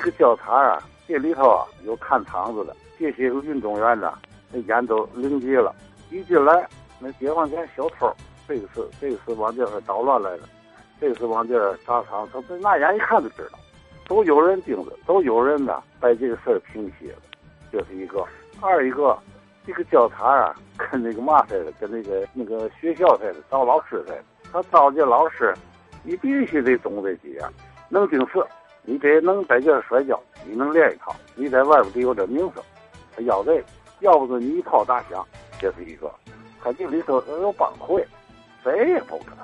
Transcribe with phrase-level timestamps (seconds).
[0.00, 4.14] 这个教堂啊，这里头啊有看场子的，这些个运动员呢，
[4.50, 5.74] 那眼都灵机了。
[6.10, 6.66] 一进来，
[6.98, 8.10] 那解放前小偷，
[8.48, 10.44] 这个是这个是往这儿捣乱来的，
[10.98, 13.58] 这个是往这儿砸场，他拿眼一看就知道，
[14.08, 17.18] 都有人盯着，都有人呢把这个事儿平息了，
[17.70, 18.24] 这是一个。
[18.62, 19.18] 二一个，
[19.66, 24.24] 这个教堂啊，跟那个嘛似的，跟那个那个学校似的，招老师似的。
[24.50, 25.54] 他招这老师，
[26.02, 27.52] 你必须得懂这几样，
[27.90, 28.42] 能顶事，
[28.82, 32.62] 你得能在这摔跤，你能练一套，你在外边得有点名声。
[33.14, 33.64] 他要这个，
[34.00, 35.24] 要不是你一炮打响。
[35.58, 36.10] 这是一个，
[36.62, 38.06] 他这里头有帮会，
[38.64, 39.36] 谁也不敢。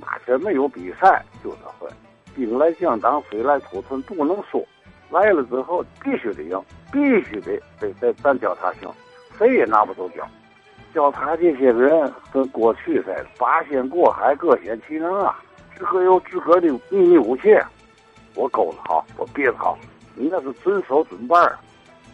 [0.00, 1.88] 那天没有比赛就这会，
[2.34, 4.66] 兵来将挡，水来土屯，不能输。
[5.10, 6.60] 来了之后必须得赢，
[6.92, 8.92] 必须得得得咱脚踏行，
[9.38, 10.26] 谁也拿不走脚。
[10.92, 15.38] 脚踏这些人跟过去似的，八仙过海，各显其能啊，
[15.76, 17.56] 自个有自个的秘密武器。
[18.40, 19.78] 我勾子好，我别子好，
[20.14, 21.58] 你那是准手准把儿，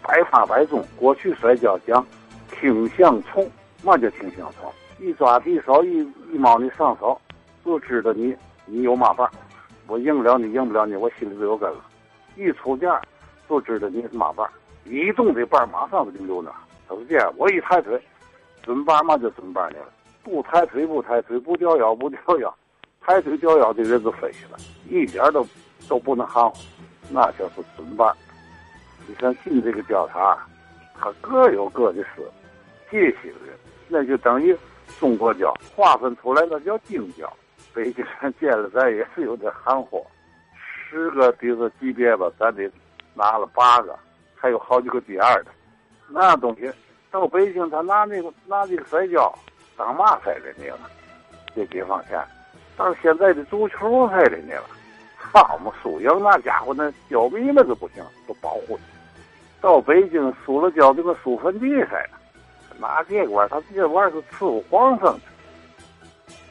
[0.02, 0.84] 百发百中。
[0.98, 2.04] 过去摔跤讲。
[2.50, 3.48] 听相从，
[3.84, 4.72] 嘛叫听相从？
[4.98, 5.98] 一抓地手，一
[6.32, 7.20] 一摸你上手，
[7.64, 9.28] 就知道你你有嘛办。
[9.86, 11.84] 我赢不了你，赢不了你，我心里就有根了。
[12.34, 13.00] 一出价，
[13.48, 14.48] 就知道你是嘛办。
[14.84, 16.50] 一动这板，马上就溜那，
[16.88, 17.32] 都是这样。
[17.36, 18.00] 我一抬腿，
[18.62, 19.86] 准板嘛就准板去了。
[20.24, 22.52] 不抬腿不抬腿，不掉腰不掉腰，
[23.00, 25.46] 抬腿掉腰的人就飞了，一点都
[25.88, 26.56] 都不能含糊。
[27.08, 28.14] 那叫是准办。
[29.06, 30.36] 你像进这个教堂，
[30.98, 32.10] 他各有各的事。
[32.90, 33.56] 这些人，
[33.88, 34.56] 那就等于
[34.98, 37.32] 中国教划分出来，那叫京教。
[37.74, 40.06] 北京人见了咱也是有点含糊，
[40.56, 42.70] 十个比如说级别吧，咱得
[43.14, 43.98] 拿了八个，
[44.34, 45.50] 还有好几个第二的。
[46.08, 46.70] 那东西
[47.10, 49.32] 到北京，他拿那个拿这个摔跤
[49.76, 50.80] 当嘛赛的你了？
[51.54, 52.18] 这解放前，
[52.76, 54.64] 到现在的足球赛的你了。
[55.32, 58.78] 好嘛，输赢那家伙那胶迷那就不行，都保护你。
[59.60, 62.10] 到北京输了跤就跟输坟地似的。
[62.78, 65.20] 拿这玩，他这玩意儿是伺候皇上的。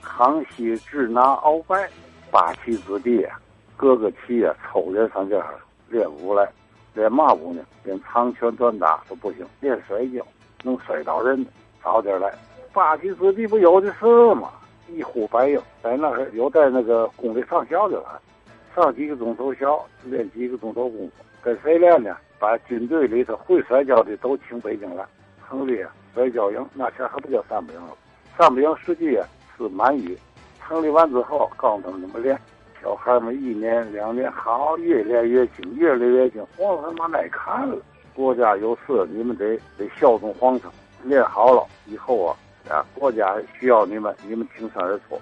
[0.02, 1.90] 康熙只拿鳌拜，
[2.31, 3.40] 八旗子弟啊，
[3.78, 5.56] 各个旗啊，抽人上这儿
[5.88, 6.47] 练武来，
[6.94, 7.62] 练嘛武呢？
[7.84, 10.25] 练长拳短打都不行，练摔跤
[10.63, 11.52] 能摔倒人的，
[11.84, 12.34] 早点来。
[12.74, 14.06] 八旗子弟不有的是
[14.36, 14.50] 吗？
[14.88, 18.22] 一呼百应，在那儿有在那个宫里上校的了，
[18.75, 19.66] 上几个钟头学，
[20.03, 21.12] 练几个钟头功夫。
[21.41, 22.18] 跟谁练呢？
[22.38, 25.06] 把军队里头会摔跤的都请北京来，
[25.47, 25.81] 成立。
[26.13, 27.96] 摔跤营那前还不叫三不营了，
[28.38, 29.18] 三不营实际
[29.58, 30.18] 是满语。
[30.62, 32.38] 成立完之后，告诉他们怎么练。
[32.81, 36.46] 小孩们一年两年好，越练越精，越练越精。
[36.57, 37.78] 皇上他妈爱看了。
[38.13, 40.72] 国家有事，你们得得效忠皇上。
[41.03, 42.36] 练好了以后啊，
[42.69, 45.19] 啊，国家需要你们，你们挺身而出。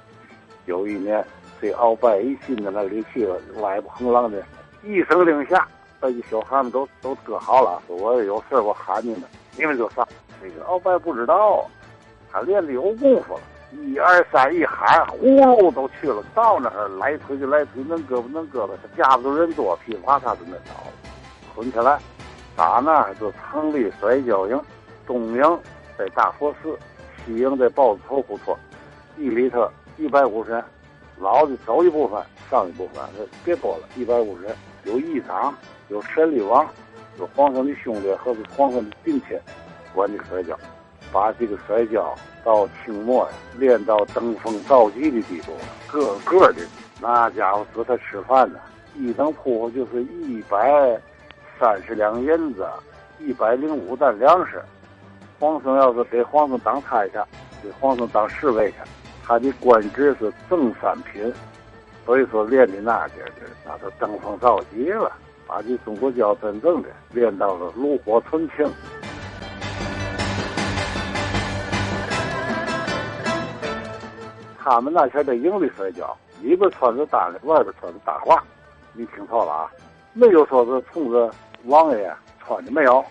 [0.66, 1.26] 有一年，
[1.64, 4.44] 这鳌拜一进到那里去了，歪不横浪的，
[4.84, 5.66] 一声令下，
[5.98, 7.82] 把这小孩们都都搁好了。
[7.88, 9.24] 说我有事我喊你们，
[9.56, 10.06] 你们就上。
[10.42, 11.66] 这个鳌拜不知道，
[12.30, 13.40] 他练的有功夫了。
[13.72, 16.22] 一二三一喊，呼噜都去了。
[16.36, 18.72] 到那儿来腿就来腿，能胳膊能胳膊。
[18.82, 20.92] 他架不住人多，噼里啪嚓就那倒了。
[21.56, 21.98] 捆起来，
[22.58, 24.62] 打那儿就成立摔跤营。
[25.08, 25.60] 东营
[25.98, 26.78] 在大佛寺，
[27.26, 28.54] 西营在豹子头胡同。
[29.16, 29.66] 地里头
[29.96, 30.62] 一百五十人，
[31.18, 33.04] 老的走一部分，上一部分，
[33.46, 34.56] 别多了，一百五十人。
[34.86, 35.56] 有议长，
[35.88, 36.68] 有神力王，
[37.18, 39.28] 有皇上的兄弟和皇上的亲戚。
[39.94, 40.58] 管的摔跤，
[41.12, 45.54] 把这个摔跤到清末呀练到登峰造极的地步。
[45.88, 46.66] 个个的
[47.00, 48.60] 那家伙指他吃饭呢，
[48.96, 51.00] 一等铺户就是一百
[51.60, 52.68] 三十两银子，
[53.20, 54.62] 一百零五担粮食。
[55.40, 57.14] 皇上要是给皇上当差去，
[57.62, 58.78] 给皇上当侍卫去，
[59.26, 61.34] 他的官职是正三品。
[62.06, 63.32] 所以说练的那点儿
[63.66, 65.10] 那都登峰造极了，
[65.48, 68.70] 把这中国跤真正的练到了炉火纯青。
[74.60, 78.38] 他们那前的营里摔跤，里边穿着单外边穿着大褂。
[78.92, 79.72] 你听错了啊，
[80.12, 81.34] 没有说是冲着
[81.64, 83.04] 王爷穿的没有，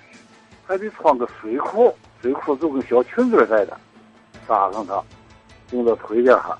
[0.67, 3.77] 还得穿个水裤，水裤就跟小裙子似的，
[4.47, 5.03] 扎上它，
[5.73, 6.57] 用到腿这哈，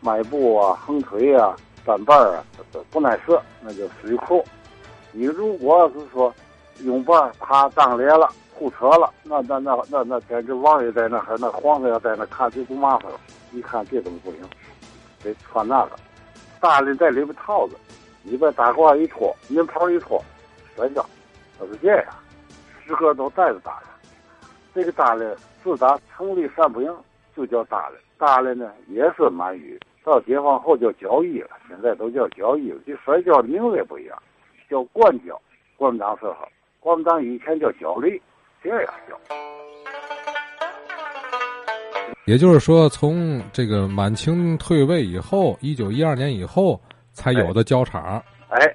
[0.00, 1.54] 迈步啊、横腿啊、
[1.84, 2.42] 单板啊，
[2.90, 4.44] 不耐事，那叫水裤。
[5.12, 6.34] 你如果是说
[6.80, 13.20] 用板啪张裂了、胡扯了，那那那那那简直王爷在那哈，那皇上要在那看就不麻烦了。
[13.52, 14.40] 一看这东西不行，
[15.22, 15.96] 得穿那个，
[16.60, 17.74] 大的在里边套着，
[18.24, 20.20] 里边大褂一脱，棉袍一脱，
[20.74, 21.04] 摔跤，
[21.58, 22.04] 都是这样，
[22.84, 23.86] 十个都带着大的。
[24.74, 26.92] 这个大的自打成立三不营
[27.36, 32.78] 就叫大的，大的呢也是满语，到解放后叫交谊了，现在都叫交谊了。
[32.86, 34.16] 这摔跤的名字也不一样，
[34.68, 35.40] 叫冠交，
[35.76, 36.36] 国民党时候，
[36.80, 38.20] 国民党以前叫焦虑，
[38.62, 39.18] 这样叫。
[42.26, 46.80] 也就是说，从这个满清退位以后，一九一二年以后
[47.12, 48.22] 才有的交场。
[48.48, 48.74] 哎，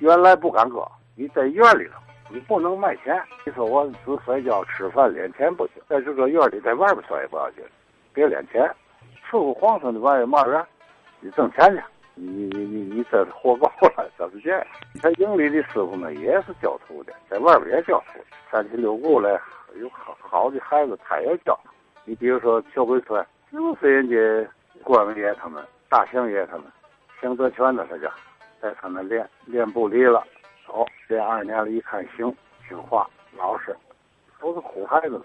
[0.00, 1.94] 原来不敢搁，你在院里头，
[2.28, 3.18] 你不能卖钱。
[3.46, 7.64] 你说我只摔跤吃饭敛钱不行，在这个院里，在外边摔也不要紧，
[8.12, 8.62] 别敛钱。
[9.28, 10.64] 伺候皇上的玩意儿嘛人，
[11.20, 11.82] 你挣钱去。
[12.14, 13.66] 你你你你这是活够
[13.96, 14.62] 了，这是这样。
[15.00, 18.20] 他营里的师傅们也是教徒的，在外边也教徒。
[18.50, 19.40] 三亲六故嘞，
[19.80, 21.58] 有好好的孩子，他也教。
[22.04, 24.50] 你比如说邱桂川，就是人家
[24.82, 26.66] 关文爷他们、大兴爷他们、
[27.18, 28.12] 邢德全的他家，
[28.60, 30.22] 在他们练练不离了。
[30.66, 32.34] 哦，练二年了，一看行，
[32.68, 33.08] 听话
[33.38, 33.74] 老实，
[34.38, 35.18] 都是苦孩子。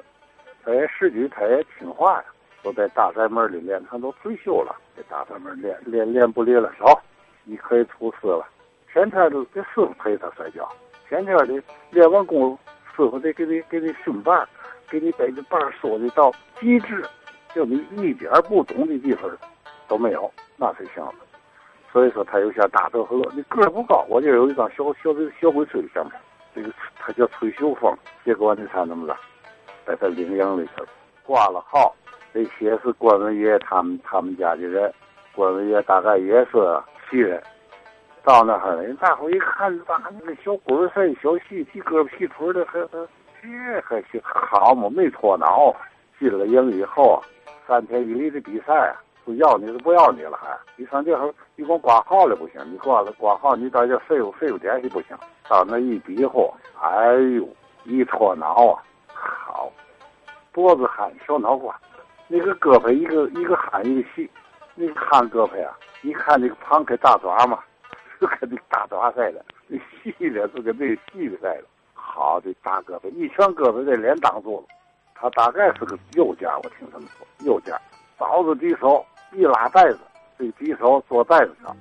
[0.63, 2.25] 他也识举，他也听话呀。
[2.63, 6.71] 都在大宅门里练，他都退休了，在大宅门练练练不练了。
[6.80, 6.86] 走，
[7.44, 8.48] 你可以出师了。
[8.92, 10.68] 天天都给师傅陪他摔跤，
[11.07, 12.57] 天天的练完功，
[12.95, 14.48] 师傅得给你给你训伴儿。
[14.89, 17.04] 给你把这伴儿说的到极致，
[17.54, 19.30] 就你一点不懂的地方
[19.86, 21.06] 都没有，那才行。
[21.92, 26.18] 所以说他有些大德和乐，你个儿不高，我这有一张小小的小鬼吹的相片，
[26.56, 27.94] 这个他叫崔秀峰，
[28.24, 29.18] 结果你猜怎么着，
[29.86, 30.86] 在他领营里头
[31.25, 31.94] 挂了号，
[32.34, 34.94] 这些是关文爷他们他们家的人，
[35.36, 37.42] 关文爷大概也是旗人。
[38.24, 43.08] 到那儿人大伙一看，咋那个小鬼儿似，小细细胳膊细腿的，还还。
[43.40, 45.74] 这还行，好嘛，没脱脑。
[46.20, 47.22] 进了营以后，
[47.68, 48.94] 三天一里的比赛，
[49.24, 50.36] 是要你都不要你了？
[50.36, 55.16] 还你上这会你光挂号了不行，你挂了挂号，你到这废物废物点去不行。
[55.48, 56.52] 到那一比划，
[56.82, 57.48] 哎呦，
[57.86, 58.84] 一脱脑啊，
[59.14, 59.72] 好，
[60.52, 61.80] 脖子憨，小脑瓜，
[62.28, 64.30] 那个胳膊一个一个憨一个细，
[64.76, 65.72] 你看胳膊呀，
[66.02, 67.60] 你看那个胖开大爪嘛，
[68.20, 71.64] 是跟那大爪似的，那细的是跟那个细的似的。
[71.94, 74.68] 好的大胳膊，一拳胳膊这脸挡住了。
[75.14, 77.80] 他大概是个右家，我听他们说右家。
[78.18, 80.00] 早子敌手一拉袋子，
[80.38, 81.76] 这敌手坐袋子上，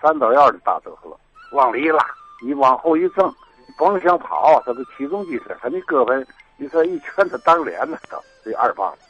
[0.00, 1.14] 三刀腰的大德和
[1.52, 2.04] 往里一拉，
[2.42, 3.30] 你往后一挣，
[3.78, 5.54] 甭想跑，他是起重机车。
[5.60, 6.26] 他那胳膊，
[6.56, 7.98] 你说一拳他当脸呢，
[8.42, 9.03] 这二棒子，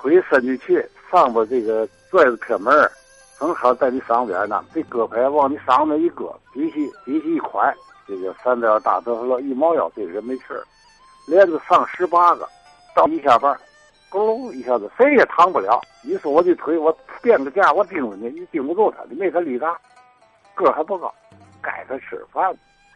[0.00, 2.74] 腿伸进去，上边这个拽着车门
[3.38, 4.64] 正好在你上边呢。
[4.74, 7.74] 这胳膊往你上面一搁，底细底细一宽。
[8.08, 10.64] 这个三刀大德和一毛腰，这人没事
[11.28, 12.48] 连着上十八个，
[12.94, 13.52] 到一下半，
[14.10, 15.80] 咕噜一下子，谁也扛不了。
[16.02, 19.78] 你说我的腿，我变个架，我盯着你，你盯不住他，你没他力大，
[20.54, 21.14] 个还不高，
[21.60, 22.52] 该他吃饭。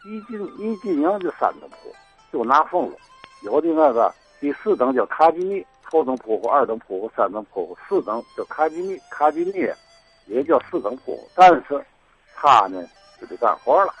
[0.07, 1.93] 一进一进营就三等铺，
[2.31, 2.97] 就拿俸禄。
[3.43, 5.65] 有的那个第四等叫卡吉尼，
[5.95, 9.65] 头等铺户、二等铺户、三等铺户，四等叫卡吉尼，卡吉尼
[10.27, 11.85] 也叫四等铺户，但是
[12.35, 12.83] 他呢
[13.21, 13.93] 就得干活了。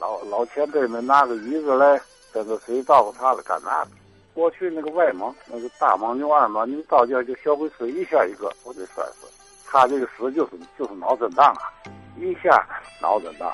[0.00, 2.00] 老老前辈们拿个椅子来，
[2.32, 3.90] 跟着谁照顾他的干那的。
[4.34, 9.28] 过去那个外蒙，那个大蒙牛、二蒙牛到家就小鬼吹一下一个，我得摔死。
[9.64, 11.70] 他这个死就是就是脑震荡啊，
[12.16, 12.66] 一下
[13.00, 13.52] 脑震荡。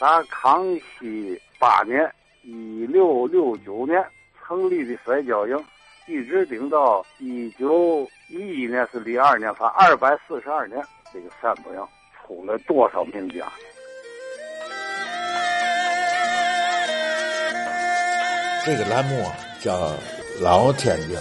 [0.00, 0.64] 打康
[0.98, 2.12] 熙八年，
[2.42, 4.04] 一六六九年
[4.46, 5.64] 成立的摔跤营，
[6.06, 10.80] 一直顶到一九一一年是零二年，反二百四十二年，
[11.12, 11.88] 这个三不营。
[12.26, 13.46] 出了多少名家？
[18.64, 19.24] 这个栏目
[19.60, 19.72] 叫
[20.40, 21.16] 《老天津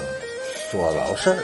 [0.71, 1.35] 说老事儿》。